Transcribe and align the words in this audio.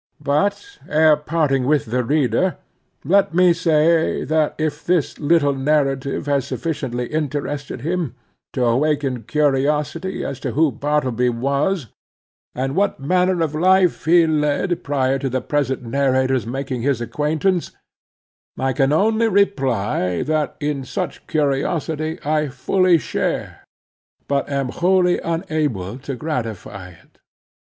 But 0.23 0.79
ere 0.89 1.15
parting 1.15 1.67
with 1.67 1.85
the 1.85 2.03
reader, 2.03 2.57
let 3.05 3.35
me 3.35 3.53
say, 3.53 4.23
that 4.23 4.55
if 4.57 4.83
this 4.83 5.19
little 5.19 5.53
narrative 5.53 6.25
has 6.25 6.47
sufficiently 6.47 7.05
interested 7.05 7.81
him, 7.81 8.15
to 8.53 8.65
awaken 8.65 9.21
curiosity 9.25 10.25
as 10.25 10.39
to 10.39 10.53
who 10.53 10.71
Bartleby 10.71 11.29
was, 11.29 11.85
and 12.55 12.75
what 12.75 12.99
manner 12.99 13.43
of 13.43 13.53
life 13.53 14.05
he 14.05 14.25
led 14.25 14.83
prior 14.83 15.19
to 15.19 15.29
the 15.29 15.39
present 15.39 15.83
narrator's 15.83 16.47
making 16.47 16.81
his 16.81 16.99
acquaintance, 16.99 17.69
I 18.57 18.73
can 18.73 18.91
only 18.91 19.27
reply, 19.27 20.23
that 20.23 20.55
in 20.59 20.83
such 20.83 21.27
curiosity 21.27 22.17
I 22.25 22.47
fully 22.47 22.97
share, 22.97 23.63
but 24.27 24.49
am 24.49 24.69
wholly 24.69 25.19
unable 25.19 25.99
to 25.99 26.15
gratify 26.15 26.89
it. 26.89 27.19